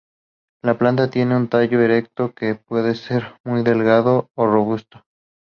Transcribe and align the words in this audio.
La 0.63 0.75
planta 0.79 1.11
tiene 1.11 1.35
un 1.37 1.47
tallo 1.47 1.79
erecto 1.79 2.33
que 2.33 2.55
puede 2.55 2.95
ser 2.95 3.39
muy 3.45 3.61
delgado 3.61 4.31
o 4.33 4.47
robusto. 4.47 5.03